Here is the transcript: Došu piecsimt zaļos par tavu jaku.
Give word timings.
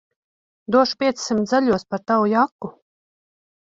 Došu 0.77 0.97
piecsimt 1.03 1.53
zaļos 1.53 1.87
par 1.93 2.05
tavu 2.09 2.29
jaku. 2.35 2.77